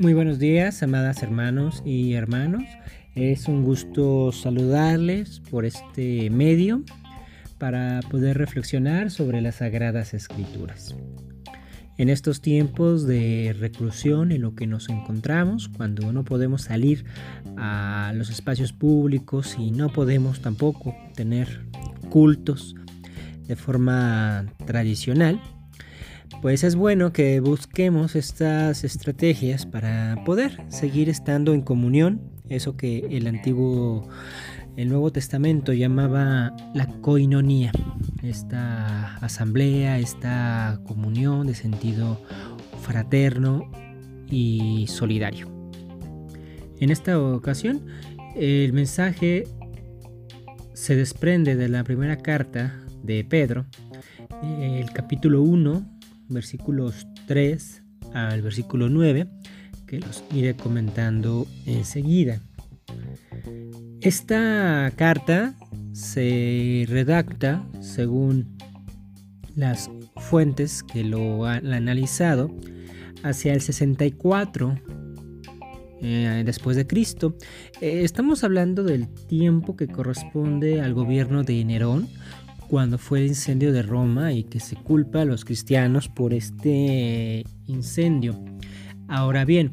[0.00, 2.62] Muy buenos días, amadas hermanos y hermanos.
[3.14, 6.82] Es un gusto saludarles por este medio
[7.58, 10.96] para poder reflexionar sobre las sagradas escrituras.
[11.98, 17.04] En estos tiempos de reclusión en lo que nos encontramos, cuando no podemos salir
[17.58, 21.66] a los espacios públicos y no podemos tampoco tener
[22.08, 22.74] cultos
[23.46, 25.42] de forma tradicional,
[26.42, 33.06] pues es bueno que busquemos estas estrategias para poder seguir estando en comunión, eso que
[33.10, 34.08] el antiguo,
[34.76, 37.72] el Nuevo Testamento llamaba la coinonía,
[38.22, 42.22] esta asamblea, esta comunión de sentido
[42.80, 43.70] fraterno
[44.30, 45.48] y solidario.
[46.78, 47.84] En esta ocasión,
[48.34, 49.44] el mensaje
[50.72, 53.66] se desprende de la primera carta de Pedro,
[54.42, 55.99] el capítulo 1,
[56.30, 57.82] versículos 3
[58.14, 59.28] al versículo 9,
[59.86, 62.40] que los iré comentando enseguida.
[64.00, 65.54] Esta carta
[65.92, 68.56] se redacta según
[69.54, 72.50] las fuentes que lo han analizado
[73.22, 74.74] hacia el 64
[76.02, 77.36] eh, después de Cristo.
[77.80, 82.08] Eh, estamos hablando del tiempo que corresponde al gobierno de Nerón
[82.70, 87.44] cuando fue el incendio de Roma y que se culpa a los cristianos por este
[87.66, 88.40] incendio.
[89.08, 89.72] Ahora bien,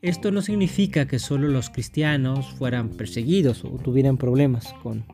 [0.00, 5.04] esto no significa que solo los cristianos fueran perseguidos o tuvieran problemas con,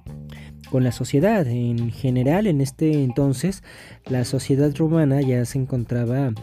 [0.68, 1.46] con la sociedad.
[1.46, 3.62] En general, en este entonces,
[4.10, 6.34] la sociedad romana ya se encontraba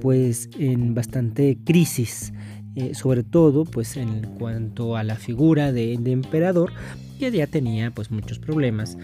[0.00, 2.32] pues en bastante crisis.
[2.76, 6.72] Eh, sobre todo pues en cuanto a la figura de, de emperador
[7.20, 8.98] que ya tenía pues muchos problemas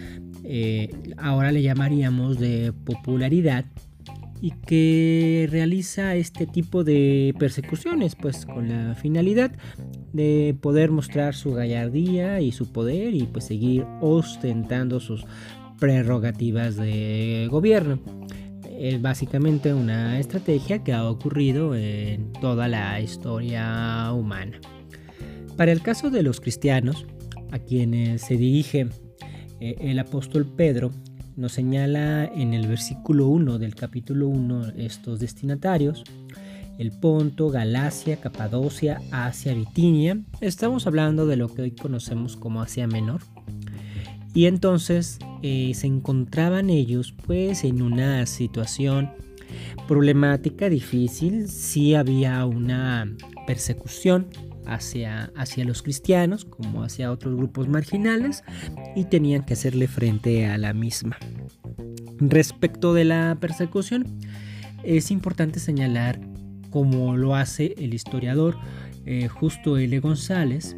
[0.53, 3.63] eh, ahora le llamaríamos de popularidad
[4.41, 9.53] y que realiza este tipo de persecuciones pues con la finalidad
[10.11, 15.23] de poder mostrar su gallardía y su poder y pues seguir ostentando sus
[15.79, 18.01] prerrogativas de gobierno.
[18.77, 24.59] Es básicamente una estrategia que ha ocurrido en toda la historia humana.
[25.55, 27.05] Para el caso de los cristianos,
[27.51, 28.89] a quienes se dirige
[29.61, 30.91] eh, el apóstol Pedro
[31.37, 36.03] nos señala en el versículo 1 del capítulo 1 estos destinatarios,
[36.79, 40.19] el Ponto, Galacia, Capadocia, Asia, Bitinia.
[40.41, 43.21] Estamos hablando de lo que hoy conocemos como Asia Menor.
[44.33, 49.11] Y entonces eh, se encontraban ellos pues en una situación
[49.87, 53.13] problemática, difícil, sí había una
[53.45, 54.27] persecución
[54.65, 58.43] hacia, hacia los cristianos como hacia otros grupos marginales
[58.95, 61.17] y tenían que hacerle frente a la misma.
[62.19, 64.05] Respecto de la persecución,
[64.83, 66.19] es importante señalar,
[66.69, 68.57] como lo hace el historiador
[69.05, 69.99] eh, Justo L.
[69.99, 70.75] González,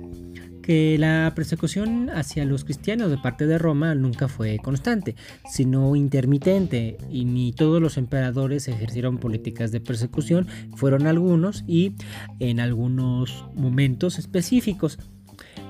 [0.63, 5.15] que la persecución hacia los cristianos de parte de Roma nunca fue constante,
[5.47, 11.93] sino intermitente, y ni todos los emperadores ejercieron políticas de persecución, fueron algunos y
[12.39, 14.97] en algunos momentos específicos.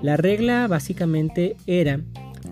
[0.01, 1.99] La regla básicamente era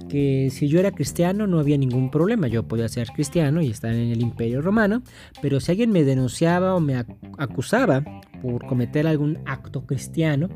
[0.09, 3.93] que si yo era cristiano no había ningún problema, yo podía ser cristiano y estar
[3.93, 5.03] en el imperio romano,
[5.41, 7.05] pero si alguien me denunciaba o me
[7.37, 8.03] acusaba
[8.41, 10.49] por cometer algún acto cristiano,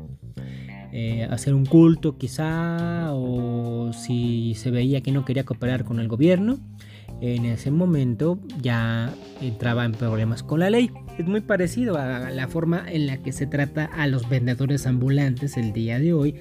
[0.98, 6.08] eh, hacer un culto quizá o si se veía que no quería cooperar con el
[6.08, 6.58] gobierno,
[7.20, 9.12] en ese momento ya
[9.42, 10.90] entraba en problemas con la ley.
[11.18, 15.58] Es muy parecido a la forma en la que se trata a los vendedores ambulantes
[15.58, 16.36] el día de hoy,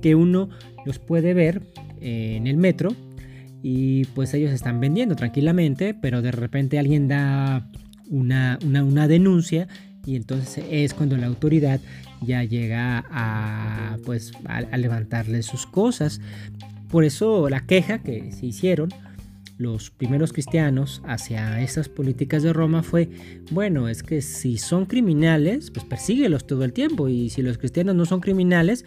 [0.00, 0.48] que uno
[0.86, 1.60] los puede ver
[2.00, 2.96] eh, en el metro
[3.62, 7.70] y pues ellos están vendiendo tranquilamente, pero de repente alguien da
[8.08, 9.68] una, una denuncia
[10.04, 11.80] y entonces es cuando la autoridad
[12.20, 16.20] ya llega a pues a, levantarle sus cosas.
[16.90, 18.90] Por eso la queja que se hicieron
[19.58, 23.08] los primeros cristianos hacia esas políticas de Roma fue,
[23.52, 27.94] bueno, es que si son criminales, pues persíguelos todo el tiempo y si los cristianos
[27.94, 28.84] no son criminales,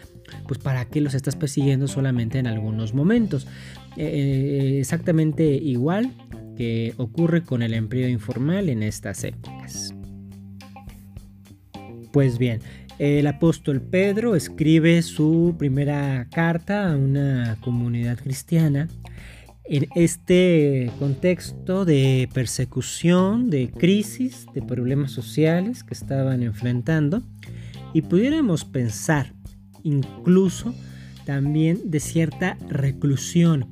[0.48, 3.48] pues para qué los estás persiguiendo solamente en algunos momentos.
[3.96, 6.12] Eh, exactamente igual
[6.58, 9.95] que ocurre con el empleo informal en estas épocas.
[12.16, 12.62] Pues bien,
[12.98, 18.88] el apóstol Pedro escribe su primera carta a una comunidad cristiana.
[19.66, 27.22] En este contexto de persecución, de crisis, de problemas sociales que estaban enfrentando
[27.94, 29.34] y pudiéramos pensar
[29.84, 30.74] incluso
[31.26, 33.68] también de cierta reclusión,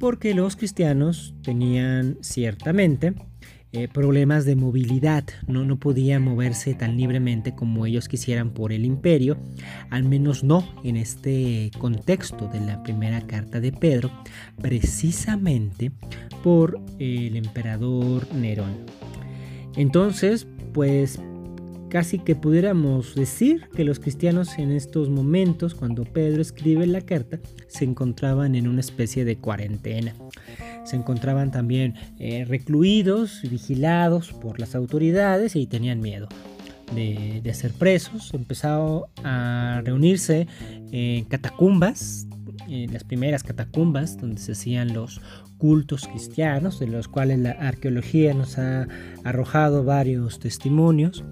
[0.00, 3.14] porque los cristianos tenían ciertamente
[3.72, 5.64] eh, problemas de movilidad, ¿no?
[5.64, 9.36] no podía moverse tan libremente como ellos quisieran por el imperio,
[9.90, 14.10] al menos no en este contexto de la primera carta de Pedro,
[14.60, 15.90] precisamente
[16.42, 18.86] por el emperador Nerón.
[19.76, 21.20] Entonces, pues
[21.88, 27.38] casi que pudiéramos decir que los cristianos en estos momentos, cuando Pedro escribe la carta,
[27.68, 30.14] se encontraban en una especie de cuarentena.
[30.86, 36.28] Se encontraban también eh, recluidos, vigilados por las autoridades y tenían miedo
[36.94, 38.32] de, ser presos.
[38.32, 40.46] Empezaron a reunirse
[40.92, 42.26] en catacumbas,
[42.68, 45.20] en las primeras catacumbas donde se hacían los
[45.58, 48.86] cultos cristianos, de los cuales la arqueología nos ha
[49.24, 51.24] arrojado varios testimonios.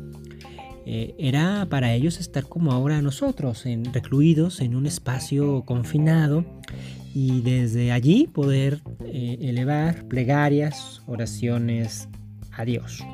[0.87, 6.45] Eh, era para ellos estar como ahora nosotros, en, recluidos en un espacio confinado
[7.15, 12.09] y desde allí poder eh, elevar plegarias, oraciones
[12.51, 13.05] a Dios.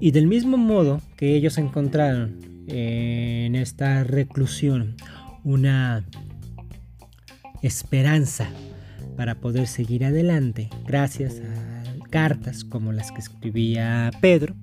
[0.00, 4.96] Y del mismo modo que ellos encontraron eh, en esta reclusión
[5.44, 6.04] una
[7.62, 8.48] esperanza
[9.16, 14.56] para poder seguir adelante gracias a cartas como las que escribía Pedro,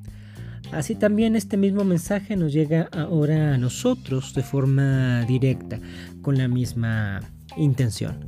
[0.71, 5.79] Así también este mismo mensaje nos llega ahora a nosotros de forma directa,
[6.21, 7.19] con la misma
[7.57, 8.25] intención,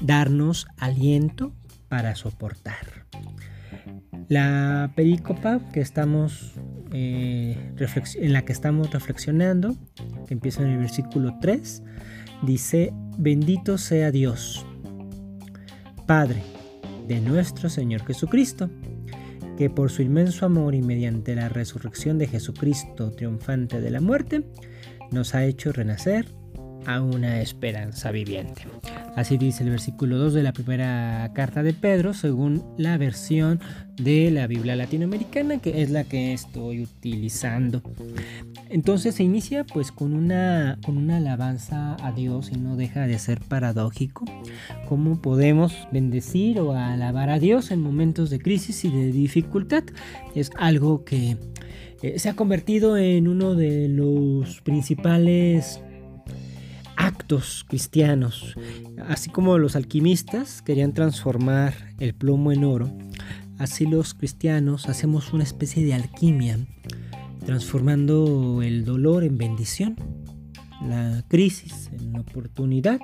[0.00, 1.52] darnos aliento
[1.88, 3.06] para soportar.
[4.28, 6.54] La perícopa que estamos,
[6.92, 7.74] eh,
[8.16, 9.76] en la que estamos reflexionando,
[10.26, 11.82] que empieza en el versículo 3,
[12.42, 14.64] dice, bendito sea Dios,
[16.06, 16.42] Padre
[17.06, 18.70] de nuestro Señor Jesucristo
[19.56, 24.44] que por su inmenso amor y mediante la resurrección de Jesucristo triunfante de la muerte,
[25.10, 26.26] nos ha hecho renacer
[26.86, 28.62] a una esperanza viviente.
[29.16, 33.60] Así dice el versículo 2 de la primera carta de Pedro, según la versión
[33.96, 37.82] de la Biblia latinoamericana, que es la que estoy utilizando.
[38.68, 43.18] Entonces se inicia pues con una, con una alabanza a Dios y no deja de
[43.18, 44.26] ser paradójico.
[44.86, 49.84] ¿Cómo podemos bendecir o alabar a Dios en momentos de crisis y de dificultad?
[50.34, 51.38] Es algo que
[52.02, 55.80] eh, se ha convertido en uno de los principales
[56.96, 58.56] actos cristianos.
[59.08, 62.90] Así como los alquimistas querían transformar el plomo en oro,
[63.58, 66.58] así los cristianos hacemos una especie de alquimia,
[67.44, 69.96] transformando el dolor en bendición,
[70.82, 73.00] la crisis en oportunidad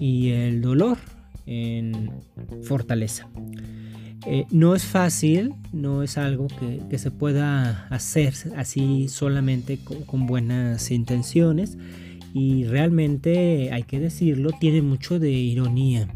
[0.00, 0.98] y el dolor
[1.46, 2.10] en
[2.62, 3.28] fortaleza.
[4.24, 10.92] Eh, no es fácil, no es algo que, se pueda hacer así solamente con buenas
[10.92, 11.76] intenciones
[12.32, 16.08] y realmente, hay que decirlo, tiene mucho de ironía.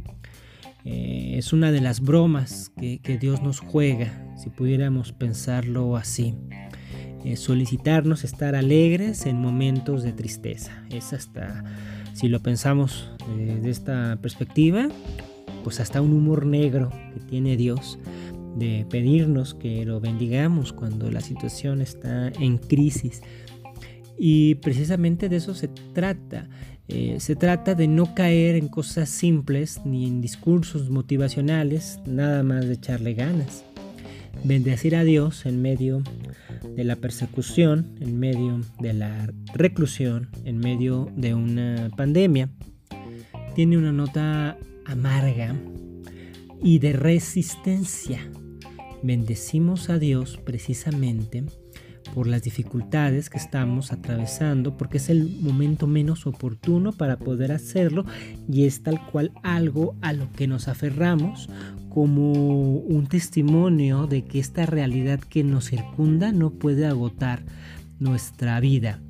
[0.84, 6.34] Eh, es una de las bromas que, Dios nos juega, si pudiéramos pensarlo así.
[7.24, 10.84] Eh, solicitarnos estar alegres en momentos de tristeza.
[10.90, 11.64] Es hasta,
[12.14, 14.88] si lo pensamos desde esta perspectiva,
[15.64, 17.98] pues hasta un humor negro que tiene Dios
[18.56, 23.20] de pedirnos que lo bendigamos cuando la situación está en crisis
[24.18, 26.48] y precisamente de eso se trata.
[26.88, 32.66] Eh, se trata de no caer en cosas simples ni en discursos motivacionales, nada más
[32.66, 33.64] de echarle ganas.
[34.44, 36.02] Bendecir a Dios en medio
[36.76, 42.50] de la persecución, en medio de la reclusión, en medio de una pandemia,
[43.54, 45.56] tiene una nota amarga
[46.62, 48.20] y de resistencia.
[49.02, 51.44] Bendecimos a Dios precisamente
[52.14, 58.04] por las dificultades que estamos atravesando, porque es el momento menos oportuno para poder hacerlo
[58.48, 61.48] y es tal cual algo a lo que nos aferramos
[61.88, 67.42] como un testimonio de que esta realidad que nos circunda no puede agotar
[67.98, 69.00] nuestra vida,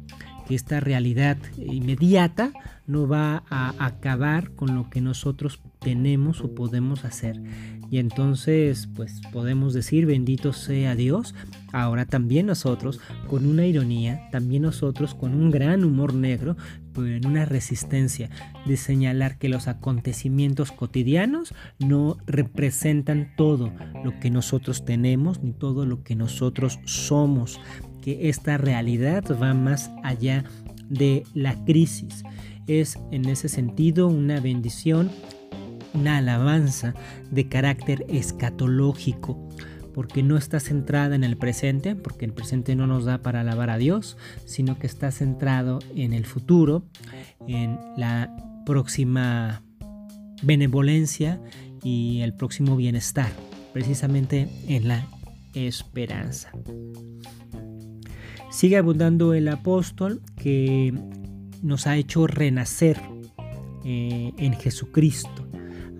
[0.47, 2.53] que esta realidad inmediata
[2.87, 7.41] no va a acabar con lo que nosotros tenemos o podemos hacer.
[7.90, 11.35] Y entonces, pues podemos decir, bendito sea Dios.
[11.73, 16.57] Ahora también nosotros, con una ironía, también nosotros con un gran humor negro,
[16.93, 18.31] pero en una resistencia
[18.64, 23.73] de señalar que los acontecimientos cotidianos no representan todo
[24.05, 27.61] lo que nosotros tenemos ni todo lo que nosotros somos,
[28.02, 30.45] que esta realidad va más allá
[30.88, 32.25] de la crisis.
[32.66, 35.11] Es en ese sentido una bendición
[35.97, 36.95] una alabanza
[37.31, 39.49] de carácter escatológico,
[39.95, 43.71] porque no está centrada en el presente, porque el presente no nos da para alabar
[43.71, 46.85] a Dios, sino que está centrado en el futuro,
[47.49, 48.31] en la
[48.67, 49.62] próxima
[50.43, 51.41] benevolencia
[51.83, 53.33] y el próximo bienestar,
[53.73, 55.09] precisamente en la
[55.55, 56.50] esperanza.
[58.50, 60.93] Sigue abundando el apóstol que
[61.62, 63.00] nos ha hecho renacer
[63.85, 65.46] eh, en Jesucristo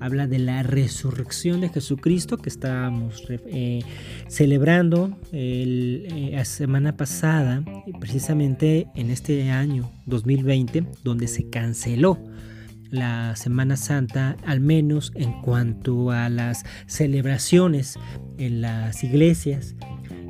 [0.01, 3.81] habla de la resurrección de Jesucristo que estábamos eh,
[4.29, 7.65] celebrando eh, la semana pasada,
[8.01, 12.19] precisamente en este año 2020, donde se canceló
[12.91, 17.99] la Semana Santa, al menos en cuanto a las celebraciones
[18.39, 19.75] en las iglesias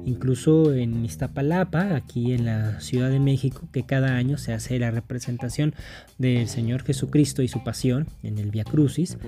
[0.06, 4.90] incluso en Iztapalapa, aquí en la Ciudad de México, que cada año se hace la
[4.90, 5.74] representación
[6.16, 9.18] del Señor Jesucristo y su pasión en el Via Crucis,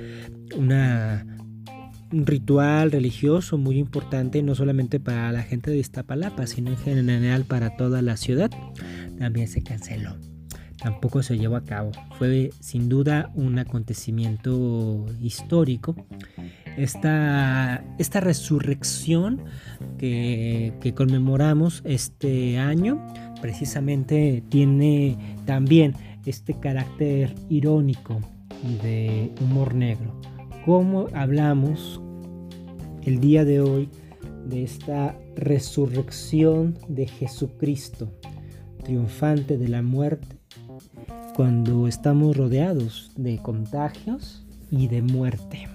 [0.56, 7.44] un ritual religioso muy importante no solamente para la gente de Iztapalapa, sino en general
[7.44, 8.50] para toda la ciudad,
[9.18, 10.16] también se canceló.
[10.80, 11.90] Tampoco se llevó a cabo.
[12.18, 15.96] Fue sin duda un acontecimiento histórico
[16.78, 19.42] esta, esta resurrección
[19.98, 23.04] que, conmemoramos este año
[23.40, 25.94] precisamente tiene también
[26.24, 28.20] este carácter irónico
[28.64, 30.20] y de humor negro.
[30.64, 32.00] ¿Cómo hablamos
[33.02, 33.88] el día de hoy
[34.46, 38.12] de esta resurrección de Jesucristo,
[38.84, 40.37] triunfante de la muerte,
[41.38, 45.68] cuando estamos rodeados de contagios y de muerte?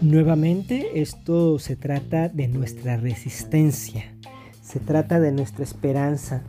[0.00, 4.04] Nuevamente, esto se trata de nuestra resistencia,
[4.62, 6.44] se trata de nuestra esperanza,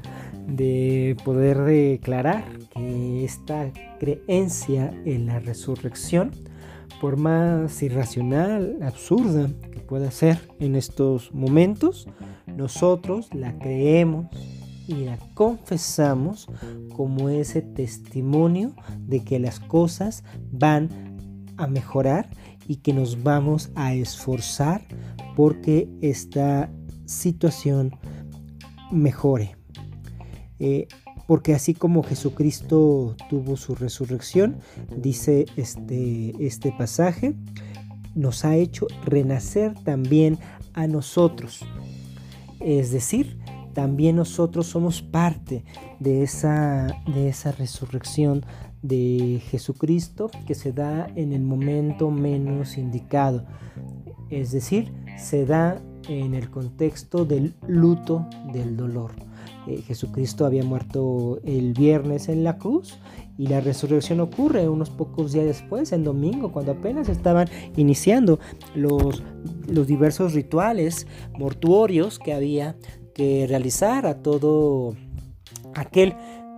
[0.48, 6.32] de poder declarar que esta creencia en la resurrección,
[7.02, 12.08] por más irracional, absurda que pueda ser en estos momentos,
[12.48, 14.28] nosotros la creemos
[14.90, 16.48] y la confesamos
[16.96, 20.90] como ese testimonio de que las cosas van
[21.58, 22.28] a mejorar
[22.68, 24.82] y que nos vamos a esforzar
[25.36, 26.72] porque esta
[27.06, 27.96] situación
[28.92, 29.56] mejore.
[30.58, 30.88] Eh,
[31.28, 34.58] porque así como Jesucristo tuvo su resurrección,
[34.98, 37.36] dice este, este pasaje,
[38.16, 40.40] nos ha hecho renacer también
[40.74, 41.64] a nosotros.
[42.60, 43.38] Es decir,
[43.80, 45.64] también nosotros somos parte
[46.02, 48.46] de esa, de esa resurrección
[48.82, 53.46] de Jesucristo que se da en el momento menos indicado.
[54.30, 59.14] Es decir, se da en el contexto del luto del dolor.
[59.66, 63.00] Eh, Jesucristo había muerto el viernes en la cruz
[63.38, 68.40] y la resurrección ocurre unos pocos días después, en domingo, cuando apenas estaban iniciando
[68.76, 69.24] los,
[69.70, 71.08] los diversos rituales
[71.38, 72.76] mortuorios que había
[73.48, 74.96] realizar a todo
[75.76, 76.16] aquel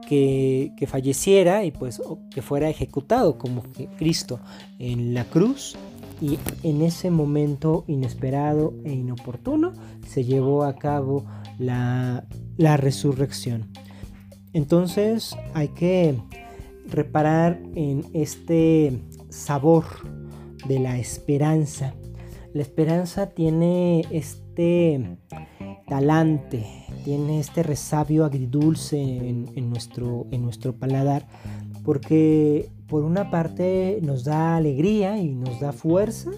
[0.07, 2.01] que, falleciera y pues
[2.33, 3.63] que fuera ejecutado como
[3.97, 4.39] Cristo
[4.77, 5.77] en la cruz
[6.19, 9.71] y en ese momento inesperado e inoportuno
[10.05, 11.25] se llevó a cabo
[11.57, 12.25] la,
[12.57, 13.71] la resurrección.
[14.53, 16.19] Entonces hay que
[16.89, 19.85] reparar en este sabor
[20.67, 21.93] de la esperanza.
[22.53, 25.17] La esperanza tiene este
[25.91, 26.65] talante,
[27.03, 31.27] tiene este resabio agridulce en, nuestro, en nuestro paladar,
[31.83, 36.31] porque por una parte nos da alegría y nos da fuerza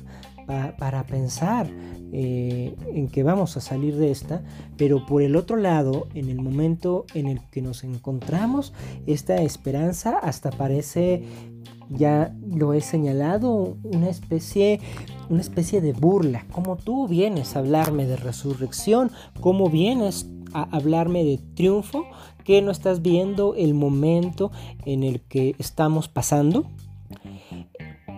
[0.47, 1.67] para pensar
[2.11, 4.41] eh, en que vamos a salir de esta,
[4.75, 8.73] pero por el otro lado, en el momento en el que nos encontramos,
[9.05, 11.21] esta esperanza hasta parece,
[11.89, 14.79] ya lo he señalado, una especie
[15.29, 16.45] una especie de burla.
[16.51, 22.05] Como tú vienes a hablarme de resurrección, como vienes a hablarme de triunfo,
[22.43, 24.51] que no estás viendo el momento
[24.85, 26.65] en el que estamos pasando.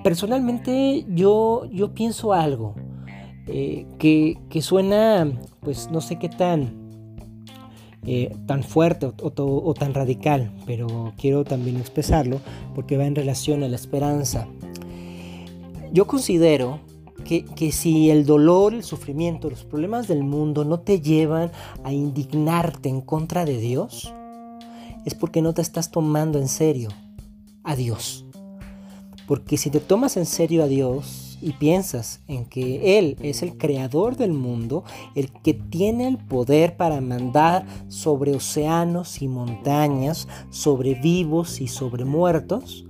[0.04, 2.76] Personalmente yo, yo pienso algo
[3.48, 5.32] eh, que, suena,
[5.62, 6.85] pues no sé qué tan,
[8.08, 12.40] eh, tan fuerte o, tan radical, pero quiero también expresarlo
[12.76, 14.48] porque va en relación a la esperanza.
[15.92, 16.80] Yo considero
[17.24, 21.52] que, si el dolor, el sufrimiento, los problemas del mundo no te llevan
[21.84, 24.14] a indignarte en contra de Dios,
[25.06, 26.90] es porque no te estás tomando en serio
[27.64, 28.25] a Dios.
[29.28, 33.58] Porque si te tomas en serio a Dios y piensas en que Él es el
[33.58, 34.84] creador del mundo,
[35.16, 42.06] el que tiene el poder para mandar sobre océanos y montañas, sobre vivos y sobre
[42.06, 42.86] muertos,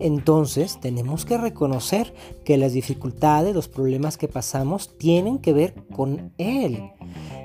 [0.00, 6.32] entonces tenemos que reconocer que las dificultades, los problemas que pasamos tienen que ver con
[6.38, 6.90] Él.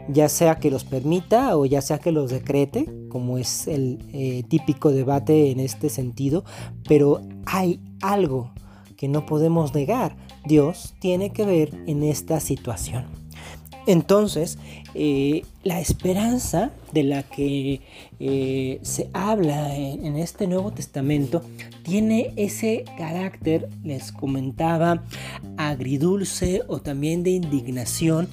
[0.08, 4.44] Ya sea que los permita o ya sea que los decrete, como es el eh,
[4.48, 6.46] típico debate en este sentido,
[6.88, 8.52] pero hay algo
[8.98, 10.16] que no podemos negar.
[10.46, 13.06] Dios tiene que ver en esta situación.
[13.88, 14.58] Entonces,
[14.96, 17.82] eh, la esperanza de la que
[18.20, 21.44] eh, se habla en, este Nuevo Testamento
[21.84, 25.04] tiene ese carácter, les comentaba,
[25.58, 28.28] agridulce o también de indignación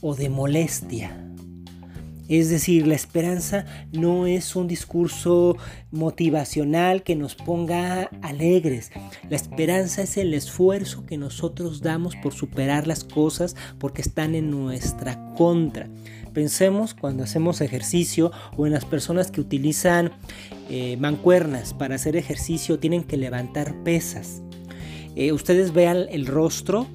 [0.00, 1.25] o de molestia.
[2.28, 5.56] Es decir, la esperanza no es un discurso
[5.90, 8.90] motivacional que nos ponga alegres.
[9.28, 14.50] La esperanza es el esfuerzo que nosotros damos por superar las cosas porque están en
[14.50, 15.88] nuestra contra.
[16.32, 20.12] Pensemos cuando hacemos ejercicio o en las personas que utilizan
[20.68, 24.42] eh, mancuernas para hacer ejercicio, tienen que levantar pesas.
[25.14, 26.86] Eh, ustedes vean el rostro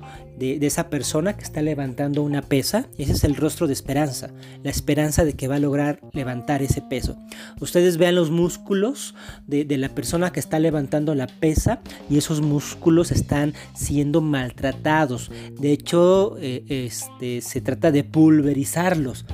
[0.42, 4.32] de, esa persona que está levantando una pesa, ese es el rostro de esperanza,
[4.64, 7.16] la esperanza de que va a lograr levantar ese peso.
[7.60, 9.14] Ustedes vean los músculos
[9.46, 15.32] de, la persona que está levantando la pesa y esos músculos están siendo maltratados.
[15.60, 19.26] De hecho, eh, este, se trata de pulverizarlos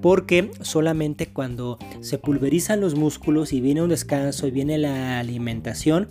[0.00, 6.08] porque solamente cuando se pulverizan los músculos y viene un descanso y viene la alimentación,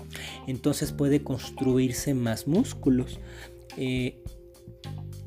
[0.48, 3.20] entonces puede construirse más músculos.
[3.78, 4.23] Eh,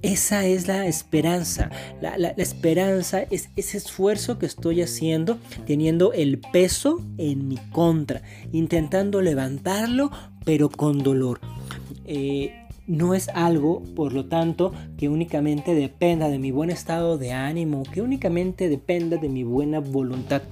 [0.02, 1.70] esa es la esperanza.
[2.00, 8.22] La, esperanza es ese esfuerzo que estoy haciendo teniendo el peso en mi contra,
[8.52, 10.10] intentando levantarlo,
[10.44, 11.40] pero con dolor.
[12.04, 17.32] Eh, no es algo, por lo tanto, que únicamente dependa de mi buen estado de
[17.32, 20.42] ánimo, que únicamente dependa de mi buena voluntad.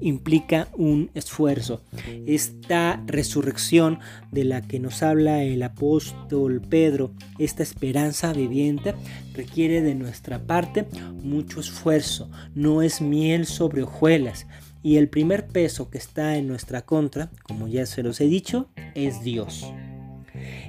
[0.00, 1.82] Implica un esfuerzo.
[2.26, 3.98] Esta resurrección
[4.30, 8.94] de la que nos habla el apóstol Pedro, esta esperanza viviente,
[9.34, 10.86] requiere de nuestra parte
[11.22, 12.30] mucho esfuerzo.
[12.54, 14.46] No es miel sobre hojuelas.
[14.82, 18.68] Y el primer peso que está en nuestra contra, como ya se los he dicho,
[18.94, 19.72] es Dios.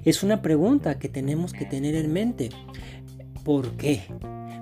[0.05, 2.49] Es una pregunta que tenemos que tener en mente.
[3.43, 4.01] ¿Por qué?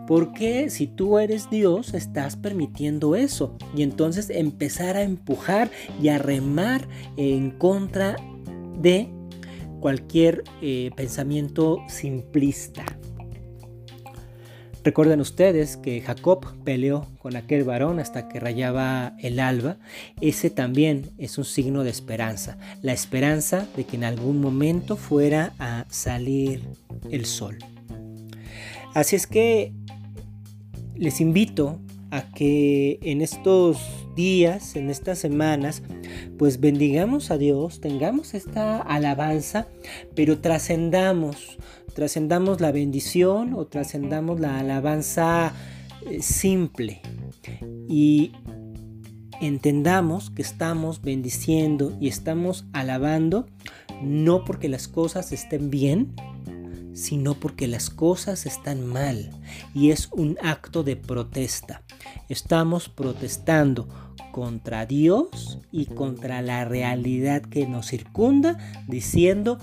[0.08, 3.56] ¿Por qué si tú eres Dios estás permitiendo eso?
[3.76, 5.70] Y entonces empezar a empujar
[6.02, 8.18] y a remar en contra
[8.78, 9.10] de
[9.80, 12.86] cualquier eh, pensamiento simplista.
[14.84, 19.78] Recuerden ustedes que Jacob peleó con aquel varón hasta que rayaba el alba.
[20.22, 22.58] Ese también es un signo de esperanza.
[22.82, 26.64] La esperanza de que en algún momento fuera a salir
[27.12, 27.60] el sol.
[28.96, 29.72] Así es que
[30.96, 33.80] les invito a que en estos
[34.16, 35.82] días, en estas semanas,
[36.38, 39.68] pues bendigamos a Dios, tengamos esta alabanza,
[40.16, 41.58] pero trascendamos
[41.94, 45.54] trascendamos la bendición o trascendamos la alabanza
[46.10, 47.02] eh, simple
[47.88, 48.32] y
[49.42, 53.48] entendamos que estamos bendiciendo y estamos alabando
[54.02, 56.14] no porque las cosas estén bien,
[56.94, 59.32] sino porque las cosas están mal
[59.74, 61.84] y es un acto de protesta.
[62.30, 63.88] Estamos protestando
[64.32, 69.60] contra Dios y contra la realidad que nos circunda, diciendo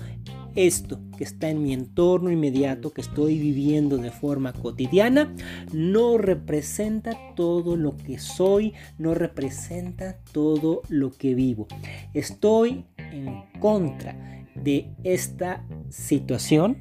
[0.65, 5.33] esto que está en mi entorno inmediato, que estoy viviendo de forma cotidiana,
[5.71, 11.67] no representa todo lo que soy, no representa todo lo que vivo.
[12.13, 16.77] Estoy en contra de esta situación,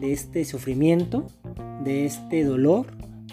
[0.00, 1.26] de este sufrimiento,
[1.84, 2.86] de este dolor,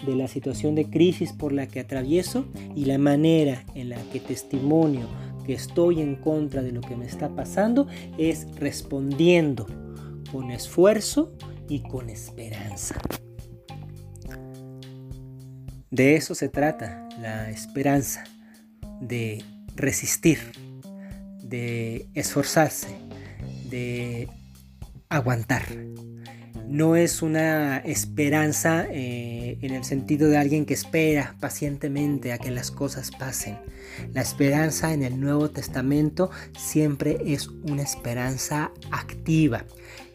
[0.06, 4.20] de la situación de crisis por la que atravieso y la manera en la que
[4.20, 5.06] testimonio
[5.44, 7.86] que estoy en contra de lo que me está pasando
[8.18, 9.66] es respondiendo
[10.30, 11.32] con esfuerzo
[11.68, 13.00] y con esperanza.
[15.90, 18.24] De eso se trata la esperanza,
[19.00, 19.44] de
[19.76, 20.38] resistir,
[21.42, 22.96] de esforzarse,
[23.68, 24.28] de
[25.10, 25.64] aguantar
[26.72, 32.50] no es una esperanza eh, en el sentido de alguien que espera pacientemente a que
[32.50, 33.58] las cosas pasen.
[34.14, 39.66] La esperanza en el Nuevo Testamento siempre es una esperanza activa.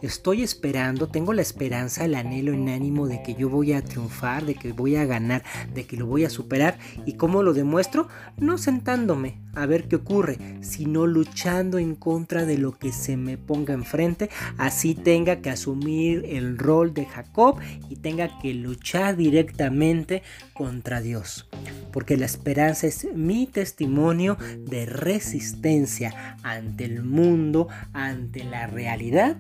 [0.02, 4.46] Estoy esperando, tengo la esperanza, el anhelo en ánimo de que yo voy a triunfar,
[4.46, 6.78] de que voy a ganar, de que lo voy a superar.
[7.08, 8.08] ¿Y cómo lo demuestro?
[8.38, 13.40] No sentándome a ver qué ocurre, sino luchando en contra de lo que se me
[13.40, 14.30] ponga enfrente,
[14.60, 17.58] así tenga que asumir el rol de Jacob
[17.90, 20.22] y tenga que luchar directamente
[20.54, 21.50] contra Dios.
[21.92, 29.38] Porque la esperanza es mi testimonio de resistencia ante el mundo, ante la realidad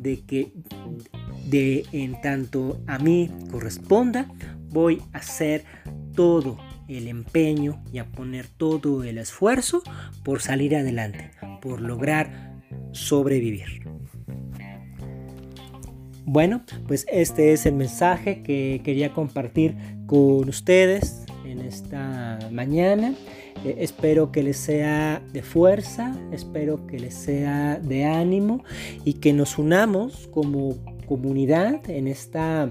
[0.00, 0.52] de que
[1.46, 4.26] de en tanto a mí corresponda,
[4.68, 5.64] voy a hacer
[6.14, 6.58] todo
[6.88, 9.82] el empeño y a poner todo el esfuerzo
[10.24, 12.60] por salir adelante, por lograr
[12.92, 13.88] sobrevivir.
[16.24, 23.14] Bueno, pues este es el mensaje que quería compartir con ustedes en esta mañana.
[23.64, 28.64] Eh, espero que les sea de fuerza, espero que les sea de ánimo
[29.04, 32.68] y que nos unamos como comunidad en esta,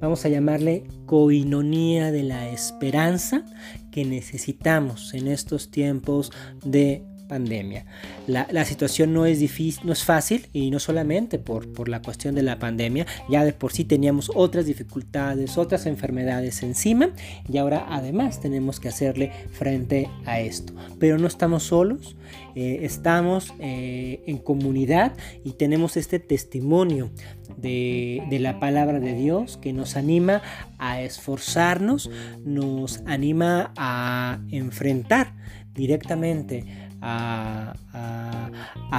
[0.00, 3.44] vamos a llamarle, coinonía de la esperanza
[3.92, 6.32] que necesitamos en estos tiempos
[6.64, 7.84] de pandemia.
[8.26, 12.34] La, situación no es difícil, no es fácil y no solamente por, por la cuestión
[12.34, 17.10] de la pandemia, ya de por sí teníamos otras dificultades, otras enfermedades encima
[17.48, 20.72] y ahora además tenemos que hacerle frente a esto.
[20.98, 22.16] Pero no estamos solos,
[22.54, 25.12] eh, estamos eh, en comunidad
[25.44, 27.10] y tenemos este testimonio
[27.56, 30.42] de, de, la palabra de Dios que nos anima
[30.78, 32.10] a esforzarnos,
[32.44, 35.34] nos anima a enfrentar
[35.74, 37.74] directamente a,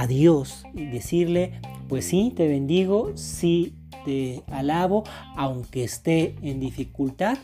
[0.08, 5.04] Dios y decirle, pues sí, te bendigo, sí, te alabo,
[5.36, 7.36] aunque esté en dificultad,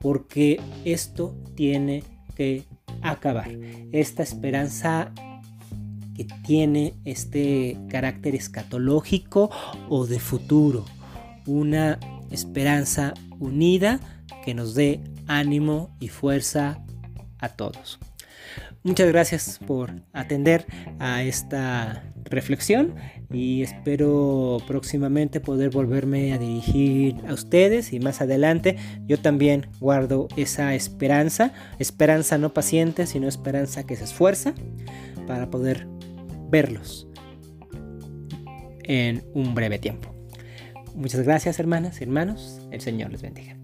[0.00, 2.02] porque esto tiene
[2.34, 2.64] que
[3.02, 3.50] acabar.
[3.92, 5.12] Esta esperanza
[6.16, 9.50] que tiene este carácter escatológico
[9.88, 10.84] o de futuro.
[11.46, 14.00] Una esperanza unida
[14.44, 16.84] que nos dé ánimo y fuerza
[17.38, 18.00] a todos.
[18.84, 20.64] Muchas gracias por atender
[20.98, 22.94] a esta reflexión
[23.30, 30.28] y espero próximamente poder volverme a dirigir a ustedes y más adelante yo también guardo
[30.36, 34.54] esa esperanza, esperanza no paciente, sino esperanza que se esfuerza
[35.26, 35.86] para poder
[36.48, 37.08] verlos
[38.84, 40.14] en un breve tiempo.
[40.94, 43.56] Muchas gracias hermanas hermanos, el Señor les bendiga.